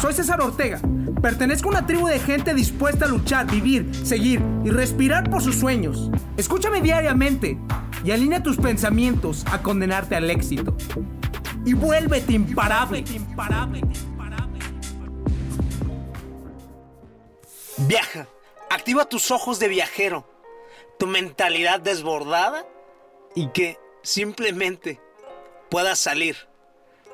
Soy 0.00 0.12
César 0.12 0.40
Ortega. 0.42 0.80
Pertenezco 1.22 1.68
a 1.68 1.72
una 1.72 1.86
tribu 1.86 2.06
de 2.06 2.18
gente 2.18 2.54
dispuesta 2.54 3.06
a 3.06 3.08
luchar, 3.08 3.46
vivir, 3.46 3.90
seguir 4.04 4.42
y 4.64 4.70
respirar 4.70 5.30
por 5.30 5.42
sus 5.42 5.56
sueños. 5.56 6.10
Escúchame 6.36 6.82
diariamente 6.82 7.58
y 8.04 8.10
alinea 8.10 8.42
tus 8.42 8.58
pensamientos 8.58 9.44
a 9.50 9.62
condenarte 9.62 10.14
al 10.14 10.30
éxito. 10.30 10.76
Y 11.64 11.72
vuélvete 11.72 12.34
imparable. 12.34 13.04
Viaja. 17.78 18.28
Activa 18.70 19.08
tus 19.08 19.30
ojos 19.30 19.58
de 19.58 19.68
viajero. 19.68 20.28
Tu 20.98 21.06
mentalidad 21.06 21.80
desbordada 21.80 22.66
y 23.34 23.48
que 23.48 23.78
simplemente 24.02 25.00
puedas 25.70 25.98
salir 25.98 26.36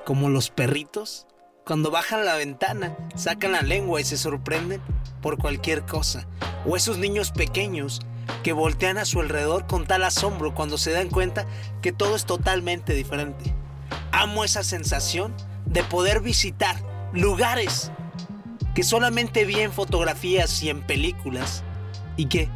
como 0.04 0.28
los 0.28 0.50
perritos 0.50 1.26
cuando 1.64 1.90
bajan 1.90 2.24
la 2.24 2.34
ventana, 2.34 2.96
sacan 3.14 3.52
la 3.52 3.62
lengua 3.62 4.00
y 4.00 4.04
se 4.04 4.16
sorprenden 4.16 4.80
por 5.20 5.38
cualquier 5.38 5.84
cosa. 5.86 6.26
O 6.66 6.76
esos 6.76 6.98
niños 6.98 7.30
pequeños 7.30 8.00
que 8.42 8.52
voltean 8.52 8.98
a 8.98 9.04
su 9.04 9.20
alrededor 9.20 9.66
con 9.66 9.86
tal 9.86 10.04
asombro 10.04 10.54
cuando 10.54 10.76
se 10.78 10.92
dan 10.92 11.08
cuenta 11.08 11.46
que 11.80 11.92
todo 11.92 12.16
es 12.16 12.24
totalmente 12.24 12.94
diferente. 12.94 13.54
Amo 14.10 14.44
esa 14.44 14.64
sensación 14.64 15.34
de 15.66 15.84
poder 15.84 16.20
visitar 16.20 16.76
lugares 17.12 17.92
que 18.74 18.82
solamente 18.82 19.44
vi 19.44 19.60
en 19.60 19.72
fotografías 19.72 20.62
y 20.62 20.70
en 20.70 20.82
películas 20.82 21.62
y 22.16 22.26
que 22.26 22.48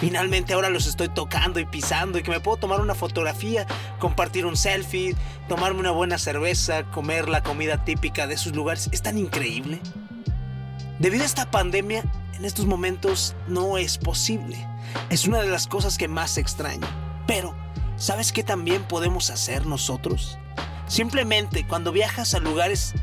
Finalmente 0.00 0.52
ahora 0.52 0.70
los 0.70 0.86
estoy 0.86 1.08
tocando 1.08 1.58
y 1.58 1.64
pisando 1.64 2.18
y 2.18 2.22
que 2.22 2.30
me 2.30 2.40
puedo 2.40 2.56
tomar 2.56 2.80
una 2.80 2.94
fotografía, 2.94 3.66
compartir 3.98 4.46
un 4.46 4.56
selfie, 4.56 5.16
tomarme 5.48 5.80
una 5.80 5.90
buena 5.90 6.18
cerveza, 6.18 6.84
comer 6.84 7.28
la 7.28 7.42
comida 7.42 7.84
típica 7.84 8.26
de 8.26 8.34
esos 8.34 8.54
lugares. 8.54 8.88
Es 8.92 9.02
tan 9.02 9.18
increíble. 9.18 9.80
Debido 10.98 11.24
a 11.24 11.26
esta 11.26 11.50
pandemia, 11.50 12.04
en 12.34 12.44
estos 12.44 12.66
momentos 12.66 13.34
no 13.48 13.78
es 13.78 13.98
posible. 13.98 14.64
Es 15.10 15.26
una 15.26 15.40
de 15.40 15.48
las 15.48 15.66
cosas 15.66 15.98
que 15.98 16.08
más 16.08 16.38
extraño. 16.38 16.86
Pero, 17.26 17.54
¿sabes 17.96 18.32
qué 18.32 18.44
también 18.44 18.82
podemos 18.84 19.30
hacer 19.30 19.66
nosotros? 19.66 20.38
Simplemente 20.86 21.66
cuando 21.66 21.92
viajas 21.92 22.34
a 22.34 22.40
lugares 22.40 22.94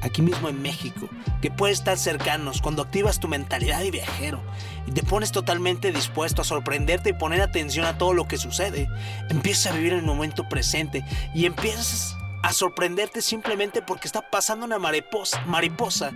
aquí 0.00 0.22
mismo 0.22 0.48
en 0.48 0.62
México, 0.62 1.08
que 1.40 1.50
puedes 1.50 1.78
estar 1.78 1.98
cercanos 1.98 2.62
cuando 2.62 2.82
activas 2.82 3.20
tu 3.20 3.28
mentalidad 3.28 3.80
de 3.80 3.90
viajero 3.90 4.40
y 4.86 4.92
te 4.92 5.02
pones 5.02 5.32
totalmente 5.32 5.92
dispuesto 5.92 6.42
a 6.42 6.44
sorprenderte 6.44 7.10
y 7.10 7.14
poner 7.14 7.40
atención 7.40 7.86
a 7.86 7.98
todo 7.98 8.14
lo 8.14 8.28
que 8.28 8.38
sucede. 8.38 8.88
Empiezas 9.28 9.72
a 9.72 9.76
vivir 9.76 9.92
el 9.92 10.02
momento 10.02 10.48
presente 10.48 11.04
y 11.34 11.46
empiezas 11.46 12.16
a 12.42 12.52
sorprenderte 12.52 13.22
simplemente 13.22 13.82
porque 13.82 14.06
está 14.06 14.30
pasando 14.30 14.66
una 14.66 14.78
mariposa, 14.78 15.42
mariposa 15.46 16.12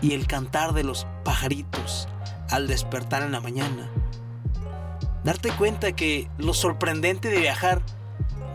y 0.00 0.12
el 0.12 0.26
cantar 0.26 0.72
de 0.72 0.84
los 0.84 1.06
pajaritos 1.24 2.08
al 2.50 2.66
despertar 2.66 3.22
en 3.22 3.32
la 3.32 3.40
mañana. 3.40 3.90
Darte 5.24 5.50
cuenta 5.52 5.92
que 5.92 6.28
lo 6.36 6.52
sorprendente 6.52 7.30
de 7.30 7.40
viajar 7.40 7.82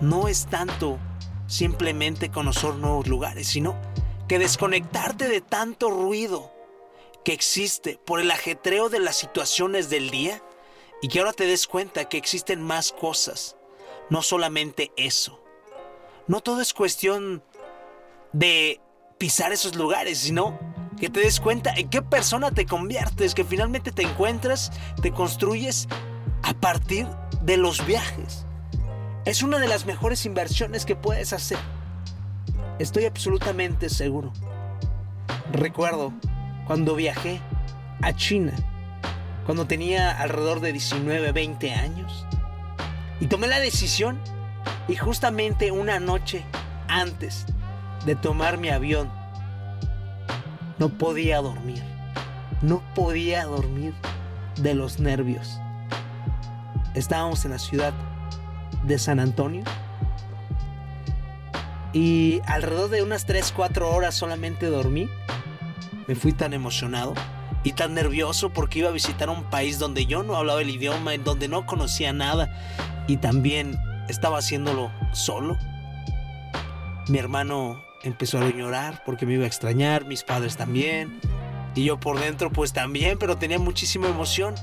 no 0.02 0.28
es 0.28 0.46
tanto 0.46 1.00
simplemente 1.48 2.30
conocer 2.30 2.76
nuevos 2.76 3.08
lugares, 3.08 3.48
sino 3.48 3.76
que 4.30 4.40
desconectarte 4.40 5.28
de 5.28 5.42
tanto 5.42 5.90
ruido 5.90 6.54
que 7.26 7.34
existe 7.34 8.00
por 8.06 8.22
el 8.22 8.30
ajetreo 8.30 8.88
de 8.88 9.00
las 9.00 9.18
situaciones 9.18 9.90
del 9.90 10.12
día 10.12 10.42
y 11.02 11.08
que 11.08 11.20
ahora 11.20 11.34
te 11.34 11.48
des 11.48 11.66
cuenta 11.66 12.08
que 12.08 12.18
existen 12.18 12.62
más 12.62 12.92
cosas, 12.92 13.58
no 14.12 14.22
solamente 14.22 14.92
eso. 14.98 15.44
No 16.28 16.42
todo 16.42 16.62
es 16.62 16.76
cuestión 16.76 17.44
de 18.32 18.80
pisar 19.18 19.52
esos 19.52 19.76
lugares, 19.76 20.20
sino 20.20 20.60
que 21.00 21.10
te 21.10 21.22
des 21.22 21.40
cuenta 21.40 21.74
en 21.76 21.90
qué 21.90 22.04
persona 22.04 22.52
te 22.52 22.68
conviertes, 22.68 23.34
que 23.34 23.44
finalmente 23.44 23.92
te 23.92 24.04
encuentras, 24.04 24.72
te 25.02 25.12
construyes 25.12 25.88
a 26.44 26.54
partir 26.54 27.08
de 27.42 27.58
los 27.58 27.84
viajes. 27.84 28.46
Es 29.26 29.42
una 29.42 29.58
de 29.58 29.68
las 29.68 29.88
mejores 29.88 30.28
inversiones 30.28 30.86
que 30.86 30.96
puedes 30.96 31.34
hacer. 31.34 31.58
Estoy 32.80 33.04
absolutamente 33.04 33.90
seguro. 33.90 34.32
Recuerdo 35.52 36.14
cuando 36.66 36.96
viajé 36.96 37.42
a 38.02 38.14
China, 38.14 38.54
cuando 39.46 39.68
tenía 39.68 40.18
alrededor 40.18 40.62
de 40.62 40.72
19, 40.72 41.34
20 41.34 41.74
años, 41.74 42.26
y 43.20 43.28
tomé 43.28 43.48
la 43.48 43.60
decisión 43.60 44.18
y 44.88 44.96
justamente 44.96 45.72
una 45.72 46.00
noche 46.00 46.46
antes 46.88 47.46
de 48.06 48.16
tomar 48.16 48.58
mi 48.58 48.70
avión, 48.70 49.12
no 50.78 50.88
podía 50.88 51.42
dormir. 51.42 51.84
No 52.62 52.82
podía 52.96 53.44
dormir 53.44 53.94
de 54.56 54.74
los 54.74 55.02
nervios. 55.02 55.60
Estábamos 56.94 57.44
en 57.44 57.52
la 57.52 57.60
ciudad 57.60 57.94
de 58.86 58.98
San 58.98 59.20
Antonio 59.20 59.64
y 61.94 62.42
alrededor 62.46 62.90
de 62.90 63.04
unas 63.04 63.26
3, 63.26 63.54
4 63.56 63.90
horas 63.90 64.16
solamente 64.16 64.68
dormí. 64.68 65.10
Me 66.08 66.16
fui 66.16 66.34
tan 66.34 66.54
emocionado 66.54 67.14
y 67.64 67.74
tan 67.74 67.94
nervioso 67.94 68.52
porque 68.52 68.80
iba 68.80 68.90
a 68.90 68.94
visitar 68.94 69.30
un 69.30 69.44
país 69.44 69.80
donde 69.80 70.06
yo 70.06 70.24
no 70.24 70.36
hablaba 70.36 70.62
el 70.62 70.70
idioma, 70.70 71.14
en 71.14 71.24
donde 71.24 71.48
no 71.48 71.66
conocía 71.66 72.14
nada 72.14 72.50
y 73.08 73.18
también 73.18 73.78
estaba 74.08 74.38
haciéndolo 74.38 74.92
solo. 75.14 75.58
Mi 77.08 77.18
hermano 77.18 77.84
empezó 78.04 78.40
a 78.40 78.50
llorar 78.50 79.04
porque 79.06 79.26
me 79.26 79.34
iba 79.34 79.44
a 79.44 79.48
extrañar, 79.48 80.06
mis 80.06 80.24
padres 80.24 80.58
también. 80.58 81.20
Y 81.76 81.86
yo 81.86 82.00
por 82.00 82.20
dentro 82.20 82.52
pues 82.52 82.74
también, 82.74 83.18
pero 83.18 83.38
tenía 83.38 83.60
muchísima 83.60 84.08
emoción 84.08 84.56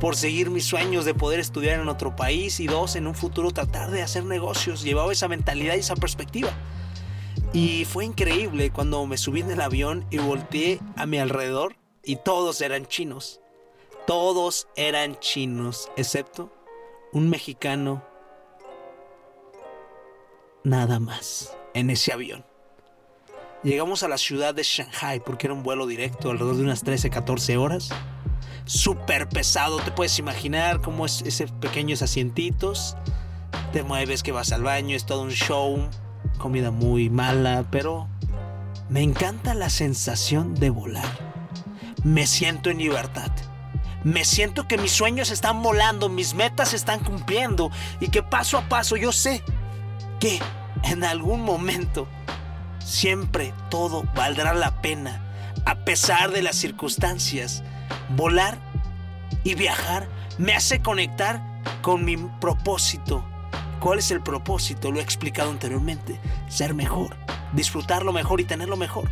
por 0.00 0.16
seguir 0.16 0.50
mis 0.50 0.64
sueños 0.64 1.04
de 1.04 1.14
poder 1.14 1.40
estudiar 1.40 1.80
en 1.80 1.88
otro 1.88 2.16
país 2.16 2.60
y 2.60 2.66
dos, 2.66 2.96
en 2.96 3.06
un 3.06 3.14
futuro 3.14 3.50
tratar 3.50 3.90
de 3.90 4.02
hacer 4.02 4.24
negocios. 4.24 4.82
Llevaba 4.82 5.12
esa 5.12 5.28
mentalidad 5.28 5.74
y 5.76 5.80
esa 5.80 5.96
perspectiva. 5.96 6.50
Y 7.52 7.84
fue 7.84 8.04
increíble 8.04 8.70
cuando 8.70 9.06
me 9.06 9.16
subí 9.16 9.40
en 9.40 9.50
el 9.50 9.60
avión 9.60 10.04
y 10.10 10.18
volteé 10.18 10.80
a 10.96 11.06
mi 11.06 11.18
alrededor 11.18 11.76
y 12.02 12.16
todos 12.16 12.60
eran 12.60 12.86
chinos. 12.86 13.40
Todos 14.06 14.68
eran 14.76 15.18
chinos, 15.20 15.90
excepto 15.96 16.52
un 17.12 17.30
mexicano 17.30 18.02
nada 20.64 20.98
más 20.98 21.56
en 21.74 21.90
ese 21.90 22.12
avión. 22.12 22.44
Llegamos 23.64 24.04
a 24.04 24.08
la 24.08 24.18
ciudad 24.18 24.54
de 24.54 24.62
Shanghai 24.62 25.20
porque 25.20 25.48
era 25.48 25.54
un 25.54 25.64
vuelo 25.64 25.86
directo 25.86 26.30
alrededor 26.30 26.56
de 26.56 26.62
unas 26.62 26.82
13, 26.82 27.10
14 27.10 27.56
horas 27.56 27.90
súper 28.68 29.28
pesado. 29.28 29.80
Te 29.80 29.90
puedes 29.90 30.18
imaginar 30.18 30.80
cómo 30.80 31.06
es 31.06 31.22
ese 31.22 31.48
pequeños 31.48 32.02
asientitos. 32.02 32.96
Te 33.72 33.82
mueves, 33.82 34.22
que 34.22 34.30
vas 34.30 34.52
al 34.52 34.62
baño, 34.62 34.94
es 34.94 35.06
todo 35.06 35.22
un 35.22 35.30
show. 35.30 35.88
Comida 36.38 36.70
muy 36.70 37.10
mala, 37.10 37.64
pero 37.70 38.08
me 38.88 39.02
encanta 39.02 39.54
la 39.54 39.70
sensación 39.70 40.54
de 40.54 40.70
volar. 40.70 41.08
Me 42.04 42.26
siento 42.26 42.70
en 42.70 42.78
libertad. 42.78 43.32
Me 44.04 44.24
siento 44.24 44.68
que 44.68 44.78
mis 44.78 44.92
sueños 44.92 45.32
están 45.32 45.62
volando, 45.62 46.08
mis 46.08 46.34
metas 46.34 46.72
están 46.72 47.00
cumpliendo 47.00 47.72
y 47.98 48.08
que 48.08 48.22
paso 48.22 48.56
a 48.56 48.68
paso 48.68 48.96
yo 48.96 49.10
sé 49.10 49.42
que 50.20 50.38
en 50.84 51.02
algún 51.02 51.40
momento 51.40 52.06
siempre 52.88 53.52
todo 53.70 54.04
valdrá 54.14 54.54
la 54.54 54.80
pena 54.80 55.20
a 55.66 55.76
pesar 55.84 56.30
de 56.30 56.42
las 56.42 56.56
circunstancias 56.56 57.62
volar 58.16 58.58
y 59.44 59.54
viajar 59.54 60.08
me 60.38 60.54
hace 60.54 60.80
conectar 60.80 61.42
con 61.82 62.04
mi 62.04 62.16
propósito. 62.16 63.24
¿Cuál 63.80 63.98
es 63.98 64.10
el 64.10 64.22
propósito? 64.22 64.90
Lo 64.90 64.98
he 64.98 65.02
explicado 65.02 65.50
anteriormente. 65.50 66.18
Ser 66.48 66.74
mejor, 66.74 67.16
disfrutarlo 67.52 68.12
mejor 68.12 68.40
y 68.40 68.44
tenerlo 68.44 68.76
mejor. 68.76 69.10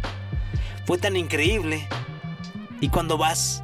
Fue 0.87 0.99
tan 0.99 1.17
increíble. 1.17 1.87
Y 2.81 2.89
cuando 2.89 3.19
vas 3.19 3.63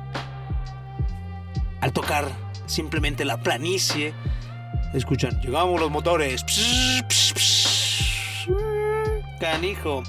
al 1.81 1.93
tocar 1.93 2.31
simplemente 2.67 3.25
la 3.25 3.41
planicie, 3.41 4.13
escuchan, 4.93 5.41
llegamos 5.41 5.81
los 5.81 5.91
motores. 5.91 6.45
Canijo. 9.43 10.05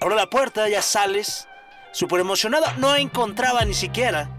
Abro 0.00 0.16
la 0.16 0.30
puerta, 0.30 0.66
ya 0.70 0.80
sales. 0.80 1.46
Súper 1.92 2.20
emocionado. 2.20 2.64
No 2.78 2.96
encontraba 2.96 3.62
ni 3.66 3.74
siquiera 3.74 4.30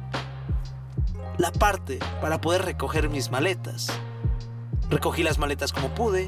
la 1.38 1.52
parte 1.52 2.00
para 2.22 2.42
poder 2.42 2.66
recoger 2.66 3.08
mis 3.08 3.30
maletas. 3.30 3.90
Recogí 4.90 5.22
las 5.22 5.38
maletas 5.38 5.72
como 5.72 5.94
pude, 5.94 6.26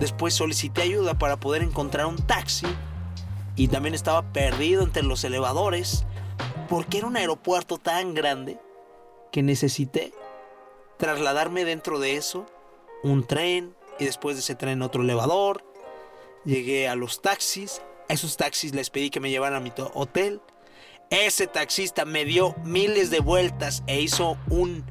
después 0.00 0.34
solicité 0.34 0.82
ayuda 0.82 1.14
para 1.14 1.36
poder 1.36 1.62
encontrar 1.62 2.06
un 2.06 2.16
taxi 2.16 2.66
y 3.54 3.68
también 3.68 3.94
estaba 3.94 4.32
perdido 4.32 4.82
entre 4.82 5.04
los 5.04 5.22
elevadores 5.22 6.04
porque 6.68 6.98
era 6.98 7.06
un 7.06 7.16
aeropuerto 7.16 7.78
tan 7.78 8.14
grande 8.14 8.58
que 9.30 9.44
necesité 9.44 10.12
trasladarme 10.96 11.64
dentro 11.64 12.00
de 12.00 12.16
eso, 12.16 12.46
un 13.04 13.24
tren 13.24 13.76
y 14.00 14.06
después 14.06 14.34
de 14.34 14.40
ese 14.40 14.56
tren 14.56 14.82
otro 14.82 15.02
elevador. 15.02 15.64
Llegué 16.44 16.88
a 16.88 16.94
los 16.94 17.22
taxis 17.22 17.80
A 18.08 18.12
esos 18.12 18.36
taxis 18.36 18.74
les 18.74 18.90
pedí 18.90 19.08
que 19.08 19.20
me 19.20 19.30
llevaran 19.30 19.56
a 19.56 19.60
mi 19.60 19.72
hotel. 19.94 20.42
Ese 21.10 21.46
taxista 21.46 22.04
me 22.04 22.24
dio 22.24 22.54
miles 22.64 23.10
de 23.10 23.20
vueltas 23.20 23.82
e 23.86 24.00
hizo 24.00 24.36
un 24.50 24.84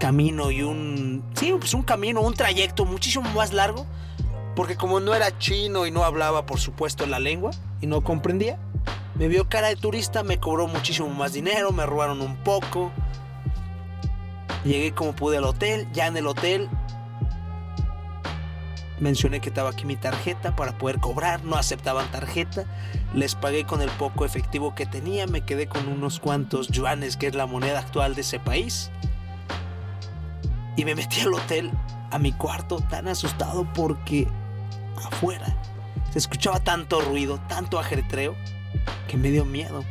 camino 0.00 0.50
y 0.50 0.62
un... 0.62 1.24
Sí, 1.34 1.54
pues 1.58 1.74
un 1.74 1.82
camino, 1.82 2.22
un 2.22 2.34
trayecto 2.34 2.84
muchísimo 2.84 3.28
más 3.30 3.52
largo. 3.52 3.86
Porque 4.56 4.76
como 4.76 5.00
no 5.00 5.14
era 5.14 5.38
chino 5.38 5.86
y 5.86 5.90
no 5.90 6.04
hablaba, 6.04 6.46
por 6.46 6.58
supuesto, 6.58 7.06
la 7.06 7.18
lengua 7.18 7.50
y 7.80 7.86
no 7.86 8.02
comprendía, 8.02 8.58
me 9.16 9.28
vio 9.28 9.48
cara 9.48 9.68
de 9.68 9.76
turista, 9.76 10.22
me 10.22 10.38
cobró 10.38 10.66
muchísimo 10.66 11.08
más 11.08 11.32
dinero, 11.32 11.72
me 11.72 11.86
robaron 11.86 12.20
un 12.20 12.36
poco. 12.38 12.92
Llegué 14.64 14.92
como 14.92 15.14
pude 15.14 15.38
al 15.38 15.44
hotel, 15.44 15.86
ya 15.92 16.06
en 16.06 16.16
el 16.16 16.26
hotel 16.26 16.68
mencioné 19.00 19.40
que 19.40 19.48
estaba 19.48 19.70
aquí 19.70 19.84
mi 19.84 19.96
tarjeta 19.96 20.54
para 20.56 20.78
poder 20.78 21.00
cobrar, 21.00 21.44
no 21.44 21.56
aceptaban 21.56 22.10
tarjeta, 22.10 22.64
les 23.14 23.34
pagué 23.34 23.64
con 23.64 23.82
el 23.82 23.90
poco 23.90 24.24
efectivo 24.24 24.74
que 24.74 24.86
tenía, 24.86 25.26
me 25.26 25.42
quedé 25.42 25.66
con 25.66 25.88
unos 25.88 26.20
cuantos 26.20 26.68
yuanes, 26.68 27.16
que 27.16 27.26
es 27.26 27.34
la 27.34 27.46
moneda 27.46 27.80
actual 27.80 28.14
de 28.14 28.20
ese 28.20 28.38
país, 28.38 28.90
y 30.76 30.84
me 30.84 30.94
metí 30.94 31.20
al 31.20 31.34
hotel, 31.34 31.70
a 32.10 32.18
mi 32.18 32.32
cuarto, 32.32 32.80
tan 32.88 33.08
asustado 33.08 33.66
porque 33.72 34.28
afuera 34.96 35.54
se 36.14 36.18
escuchaba 36.18 36.60
tanto 36.60 37.00
ruido, 37.00 37.40
tanto 37.48 37.78
ajetreo, 37.78 38.36
que 39.08 39.16
me 39.16 39.30
dio 39.30 39.44
miedo. 39.44 39.84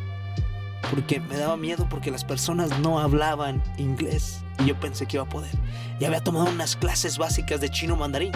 Porque 0.90 1.20
me 1.20 1.38
daba 1.38 1.58
miedo 1.58 1.88
porque 1.90 2.12
las 2.12 2.24
personas 2.24 2.80
no 2.80 3.00
hablaban 3.00 3.62
inglés 3.78 4.42
y 4.60 4.68
yo 4.68 4.80
pensé 4.80 5.06
que 5.06 5.18
iba 5.18 5.24
a 5.24 5.30
poder. 5.30 5.52
Ya 6.00 6.08
había 6.08 6.22
tomado 6.22 6.50
unas 6.50 6.76
clases 6.76 7.18
básicas 7.18 7.60
de 7.60 7.70
chino 7.70 7.96
mandarín 7.96 8.32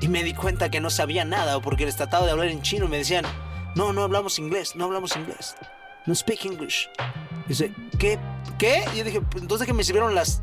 y 0.00 0.08
me 0.08 0.22
di 0.22 0.34
cuenta 0.34 0.70
que 0.70 0.80
no 0.80 0.90
sabía 0.90 1.24
nada 1.24 1.60
porque 1.60 1.84
les 1.84 1.96
trataba 1.96 2.26
de 2.26 2.32
hablar 2.32 2.48
en 2.48 2.62
chino 2.62 2.86
y 2.86 2.88
me 2.88 2.98
decían, 2.98 3.24
no, 3.74 3.92
no 3.92 4.02
hablamos 4.02 4.38
inglés, 4.38 4.76
no 4.76 4.84
hablamos 4.84 5.16
inglés. 5.16 5.56
No 6.06 6.14
speak 6.14 6.44
English. 6.44 6.88
Y 7.46 7.48
dice, 7.48 7.72
¿qué? 7.98 8.18
¿Qué? 8.58 8.84
Y 8.94 8.98
yo 8.98 9.04
dije, 9.04 9.20
pues, 9.20 9.42
entonces 9.42 9.66
que 9.66 9.72
me 9.72 9.84
sirvieron 9.84 10.14
las, 10.14 10.40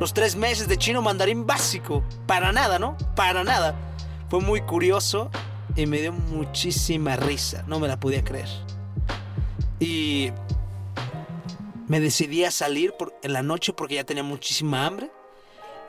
los 0.00 0.12
tres 0.12 0.34
meses 0.34 0.68
de 0.68 0.76
chino 0.76 1.02
mandarín 1.02 1.46
básico. 1.46 2.02
Para 2.26 2.52
nada, 2.52 2.78
¿no? 2.78 2.96
Para 3.14 3.44
nada. 3.44 3.74
Fue 4.28 4.40
muy 4.40 4.62
curioso 4.62 5.30
y 5.76 5.86
me 5.86 6.00
dio 6.00 6.12
muchísima 6.12 7.16
risa. 7.16 7.64
No 7.66 7.78
me 7.78 7.88
la 7.88 8.00
podía 8.00 8.24
creer. 8.24 8.48
Y 9.78 10.32
me 11.86 12.00
decidí 12.00 12.44
a 12.44 12.50
salir 12.50 12.94
en 13.22 13.32
la 13.32 13.42
noche 13.42 13.72
porque 13.72 13.94
ya 13.94 14.04
tenía 14.04 14.22
muchísima 14.24 14.86
hambre 14.86 15.10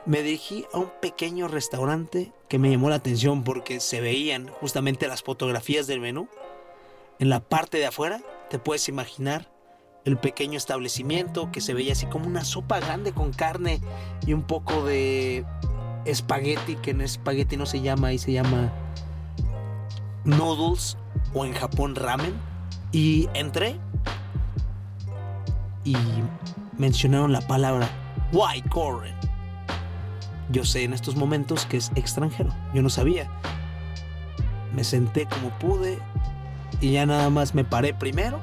me 0.08 0.22
dirigí 0.22 0.64
a 0.72 0.78
un 0.78 0.90
pequeño 1.02 1.48
restaurante 1.48 2.32
que 2.48 2.58
me 2.58 2.70
llamó 2.70 2.88
la 2.88 2.96
atención 2.96 3.44
porque 3.44 3.78
se 3.78 4.00
veían 4.00 4.48
justamente 4.48 5.06
las 5.06 5.22
fotografías 5.22 5.86
del 5.86 6.00
menú. 6.00 6.28
En 7.18 7.28
la 7.28 7.40
parte 7.40 7.76
de 7.76 7.84
afuera 7.84 8.22
te 8.48 8.58
puedes 8.58 8.88
imaginar 8.88 9.50
el 10.06 10.16
pequeño 10.16 10.56
establecimiento 10.56 11.52
que 11.52 11.60
se 11.60 11.74
veía 11.74 11.92
así 11.92 12.06
como 12.06 12.26
una 12.26 12.46
sopa 12.46 12.80
grande 12.80 13.12
con 13.12 13.34
carne 13.34 13.82
y 14.26 14.32
un 14.32 14.44
poco 14.44 14.82
de 14.86 15.44
espagueti, 16.06 16.76
que 16.76 16.92
en 16.92 17.02
espagueti 17.02 17.58
no 17.58 17.66
se 17.66 17.82
llama, 17.82 18.08
ahí 18.08 18.18
se 18.18 18.32
llama 18.32 18.72
noodles 20.24 20.96
o 21.34 21.44
en 21.44 21.52
Japón 21.52 21.94
ramen. 21.94 22.32
Y 22.92 23.28
entré 23.34 23.78
y 25.84 25.94
mencionaron 26.78 27.30
la 27.30 27.42
palabra 27.42 27.90
white 28.32 28.70
corn 28.70 29.18
yo 30.50 30.64
sé 30.64 30.84
en 30.84 30.92
estos 30.92 31.16
momentos 31.16 31.66
que 31.66 31.76
es 31.76 31.90
extranjero. 31.94 32.54
Yo 32.74 32.82
no 32.82 32.90
sabía. 32.90 33.28
Me 34.72 34.84
senté 34.84 35.26
como 35.26 35.50
pude 35.58 35.98
y 36.80 36.92
ya 36.92 37.06
nada 37.06 37.30
más 37.30 37.54
me 37.54 37.64
paré 37.64 37.94
primero 37.94 38.40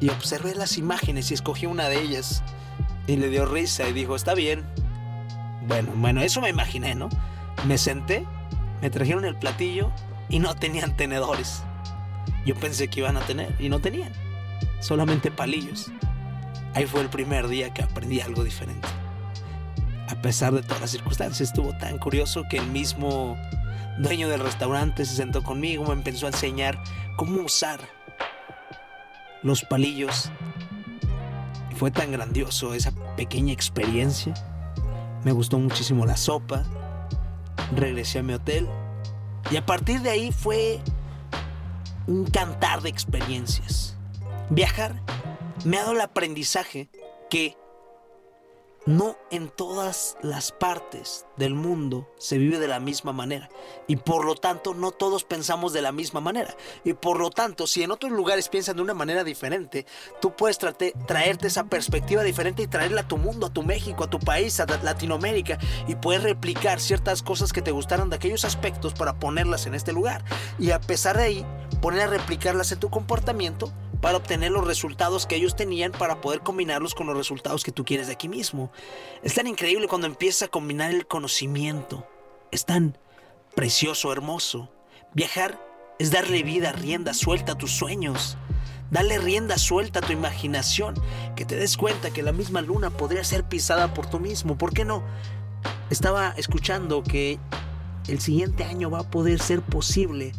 y 0.00 0.08
observé 0.08 0.54
las 0.54 0.78
imágenes 0.78 1.30
y 1.30 1.34
escogí 1.34 1.66
una 1.66 1.88
de 1.88 2.00
ellas 2.00 2.42
y 3.06 3.16
le 3.16 3.28
dio 3.28 3.46
risa 3.46 3.88
y 3.88 3.92
dijo, 3.92 4.16
está 4.16 4.34
bien. 4.34 4.64
Bueno, 5.66 5.92
bueno, 5.94 6.22
eso 6.22 6.40
me 6.40 6.48
imaginé, 6.48 6.94
¿no? 6.94 7.08
Me 7.66 7.78
senté, 7.78 8.26
me 8.80 8.90
trajeron 8.90 9.24
el 9.24 9.36
platillo 9.36 9.92
y 10.28 10.40
no 10.40 10.54
tenían 10.54 10.96
tenedores. 10.96 11.62
Yo 12.44 12.56
pensé 12.56 12.88
que 12.88 13.00
iban 13.00 13.16
a 13.16 13.20
tener 13.20 13.54
y 13.60 13.68
no 13.68 13.80
tenían, 13.80 14.12
solamente 14.80 15.30
palillos. 15.30 15.92
Ahí 16.74 16.86
fue 16.86 17.02
el 17.02 17.08
primer 17.08 17.46
día 17.46 17.72
que 17.72 17.82
aprendí 17.82 18.20
algo 18.20 18.42
diferente 18.42 18.88
a 20.12 20.20
pesar 20.20 20.52
de 20.52 20.62
todas 20.62 20.80
las 20.80 20.90
circunstancias. 20.90 21.48
Estuvo 21.48 21.76
tan 21.76 21.98
curioso 21.98 22.44
que 22.48 22.58
el 22.58 22.66
mismo 22.66 23.36
dueño 23.98 24.28
del 24.28 24.40
restaurante 24.40 25.04
se 25.04 25.16
sentó 25.16 25.42
conmigo, 25.42 25.84
me 25.86 25.94
empezó 25.94 26.26
a 26.26 26.30
enseñar 26.30 26.82
cómo 27.16 27.42
usar 27.42 27.80
los 29.42 29.64
palillos. 29.64 30.30
Fue 31.76 31.90
tan 31.90 32.12
grandioso 32.12 32.74
esa 32.74 32.92
pequeña 33.16 33.52
experiencia. 33.52 34.34
Me 35.24 35.32
gustó 35.32 35.58
muchísimo 35.58 36.06
la 36.06 36.16
sopa. 36.16 36.62
Regresé 37.74 38.20
a 38.20 38.22
mi 38.22 38.34
hotel. 38.34 38.68
Y 39.50 39.56
a 39.56 39.66
partir 39.66 40.00
de 40.02 40.10
ahí 40.10 40.30
fue 40.30 40.80
un 42.06 42.26
cantar 42.26 42.82
de 42.82 42.90
experiencias. 42.90 43.96
Viajar 44.50 44.94
me 45.64 45.78
ha 45.78 45.80
dado 45.80 45.92
el 45.92 46.00
aprendizaje 46.00 46.90
que 47.30 47.56
no 48.86 49.16
en 49.30 49.48
todas 49.48 50.16
las 50.22 50.50
partes 50.50 51.26
del 51.36 51.54
mundo 51.54 52.08
se 52.18 52.38
vive 52.38 52.58
de 52.58 52.68
la 52.68 52.80
misma 52.80 53.12
manera. 53.12 53.48
Y 53.86 53.96
por 53.96 54.24
lo 54.24 54.34
tanto 54.34 54.74
no 54.74 54.90
todos 54.90 55.24
pensamos 55.24 55.72
de 55.72 55.82
la 55.82 55.92
misma 55.92 56.20
manera. 56.20 56.56
Y 56.84 56.94
por 56.94 57.18
lo 57.20 57.30
tanto 57.30 57.66
si 57.66 57.82
en 57.82 57.90
otros 57.90 58.12
lugares 58.12 58.48
piensan 58.48 58.76
de 58.76 58.82
una 58.82 58.94
manera 58.94 59.24
diferente 59.24 59.86
tú 60.20 60.34
puedes 60.34 60.58
traerte 60.58 61.46
esa 61.46 61.64
perspectiva 61.64 62.22
diferente 62.22 62.62
y 62.62 62.66
traerla 62.66 63.02
a 63.02 63.08
tu 63.08 63.18
mundo, 63.18 63.46
a 63.46 63.52
tu 63.52 63.62
México, 63.62 64.04
a 64.04 64.10
tu 64.10 64.18
país, 64.18 64.58
a 64.60 64.66
Latinoamérica 64.66 65.58
y 65.86 65.94
puedes 65.94 66.22
replicar 66.22 66.80
ciertas 66.80 67.22
cosas 67.22 67.52
que 67.52 67.62
te 67.62 67.70
gustaron 67.70 68.10
de 68.10 68.16
aquellos 68.16 68.44
aspectos 68.44 68.94
para 68.94 69.18
ponerlas 69.18 69.66
en 69.66 69.74
este 69.74 69.92
lugar. 69.92 70.24
Y 70.58 70.70
a 70.70 70.80
pesar 70.80 71.16
de 71.16 71.24
ahí 71.24 71.46
poner 71.80 72.02
a 72.02 72.06
replicarlas 72.08 72.72
en 72.72 72.80
tu 72.80 72.90
comportamiento 72.90 73.72
para 74.02 74.18
obtener 74.18 74.50
los 74.50 74.66
resultados 74.66 75.26
que 75.26 75.36
ellos 75.36 75.54
tenían 75.54 75.92
para 75.92 76.20
poder 76.20 76.40
combinarlos 76.40 76.94
con 76.94 77.06
los 77.06 77.16
resultados 77.16 77.62
que 77.62 77.70
tú 77.70 77.84
quieres 77.84 78.08
de 78.08 78.14
aquí 78.14 78.28
mismo. 78.28 78.72
Es 79.22 79.34
tan 79.34 79.46
increíble 79.46 79.86
cuando 79.86 80.08
empiezas 80.08 80.42
a 80.42 80.48
combinar 80.48 80.90
el 80.90 81.06
conocimiento. 81.06 82.04
Es 82.50 82.66
tan 82.66 82.98
precioso, 83.54 84.12
hermoso. 84.12 84.68
Viajar 85.14 85.64
es 86.00 86.10
darle 86.10 86.42
vida, 86.42 86.72
rienda 86.72 87.14
suelta 87.14 87.52
a 87.52 87.58
tus 87.58 87.70
sueños. 87.70 88.36
Dale 88.90 89.18
rienda 89.18 89.56
suelta 89.56 90.00
a 90.00 90.02
tu 90.02 90.12
imaginación. 90.12 90.96
Que 91.36 91.44
te 91.44 91.54
des 91.54 91.76
cuenta 91.76 92.10
que 92.10 92.22
la 92.22 92.32
misma 92.32 92.60
luna 92.60 92.90
podría 92.90 93.22
ser 93.22 93.44
pisada 93.44 93.94
por 93.94 94.10
tú 94.10 94.18
mismo. 94.18 94.58
¿Por 94.58 94.74
qué 94.74 94.84
no? 94.84 95.04
Estaba 95.90 96.34
escuchando 96.36 97.04
que 97.04 97.38
el 98.08 98.20
siguiente 98.20 98.64
año 98.64 98.90
va 98.90 98.98
a 98.98 99.10
poder 99.10 99.38
ser 99.38 99.62
posible 99.62 100.32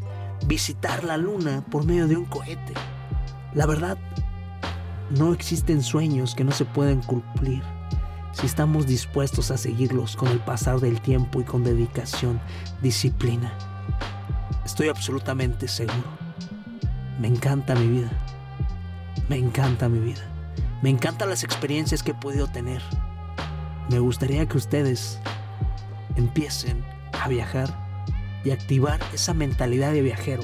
visitar 0.48 1.06
la 1.06 1.16
luna 1.16 1.64
por 1.72 1.86
medio 1.86 2.10
de 2.10 2.18
un 2.18 2.26
cohete. 2.26 2.74
La 3.56 3.68
verdad, 3.68 4.00
no 5.12 5.32
existen 5.32 5.84
sueños 5.84 6.34
que 6.34 6.44
no 6.44 6.52
se 6.52 6.66
pueden 6.66 7.02
cumplir 7.02 7.62
si 8.32 8.48
estamos 8.48 8.88
dispuestos 8.88 9.52
a 9.52 9.58
seguirlos 9.58 10.16
con 10.16 10.30
el 10.30 10.40
pasar 10.40 10.80
del 10.80 11.00
tiempo 11.02 11.40
y 11.40 11.44
con 11.44 11.64
dedicación, 11.64 12.42
disciplina. 12.82 13.54
Estoy 14.66 14.88
absolutamente 14.88 15.68
seguro. 15.68 16.04
Me 17.20 17.28
encanta 17.28 17.76
mi 17.76 17.88
vida. 17.88 18.10
Me 19.30 19.38
encanta 19.38 19.88
mi 19.88 20.00
vida. 20.00 20.22
Me 20.82 20.90
encantan 20.90 21.30
las 21.30 21.44
experiencias 21.44 22.02
que 22.02 22.12
he 22.12 22.16
podido 22.16 22.48
tener. 22.48 22.82
Me 23.92 24.00
gustaría 24.00 24.48
que 24.48 24.58
ustedes 24.58 25.20
empiecen 26.16 26.84
a 27.22 27.28
viajar 27.28 27.70
y 28.44 28.50
activar 28.50 29.00
esa 29.14 29.36
mentalidad 29.36 29.94
de 29.94 30.02
viajero 30.02 30.42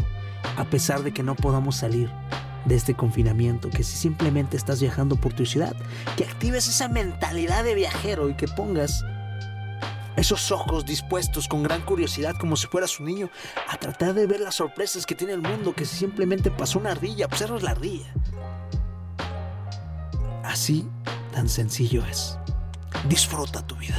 a 0.57 0.65
pesar 0.65 1.01
de 1.01 1.11
que 1.11 1.23
no 1.23 1.35
podamos 1.35 1.75
salir 1.75 2.11
de 2.65 2.75
este 2.75 2.93
confinamiento, 2.93 3.69
que 3.69 3.83
si 3.83 3.97
simplemente 3.97 4.57
estás 4.57 4.81
viajando 4.81 5.15
por 5.15 5.33
tu 5.33 5.45
ciudad, 5.45 5.75
que 6.17 6.25
actives 6.25 6.67
esa 6.67 6.87
mentalidad 6.87 7.63
de 7.63 7.75
viajero 7.75 8.29
y 8.29 8.35
que 8.35 8.47
pongas 8.47 9.03
esos 10.15 10.51
ojos 10.51 10.85
dispuestos 10.85 11.47
con 11.47 11.63
gran 11.63 11.81
curiosidad 11.81 12.35
como 12.35 12.57
si 12.57 12.67
fueras 12.67 12.99
un 12.99 13.05
niño 13.05 13.29
a 13.69 13.77
tratar 13.77 14.13
de 14.13 14.27
ver 14.27 14.41
las 14.41 14.55
sorpresas 14.55 15.05
que 15.05 15.15
tiene 15.15 15.33
el 15.33 15.41
mundo, 15.41 15.73
que 15.73 15.85
si 15.85 15.95
simplemente 15.95 16.51
pasó 16.51 16.79
una 16.79 16.91
ardilla, 16.91 17.25
observas 17.25 17.63
la 17.63 17.71
ardilla. 17.71 18.13
Así 20.43 20.87
tan 21.31 21.47
sencillo 21.47 22.03
es. 22.05 22.37
Disfruta 23.07 23.65
tu 23.65 23.75
vida. 23.75 23.97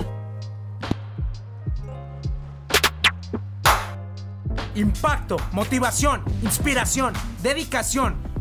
Impacto, 4.74 5.36
motivación, 5.52 6.22
inspiración, 6.42 7.14
dedicación 7.42 8.29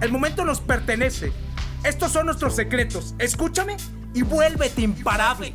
El 0.00 0.12
momento 0.12 0.44
nos 0.44 0.60
pertenece. 0.60 1.32
Estos 1.84 2.12
son 2.12 2.26
nuestros 2.26 2.54
secretos. 2.54 3.14
Escúchame 3.18 3.76
y 4.14 4.22
vuélvete 4.22 4.82
imparable. 4.82 5.52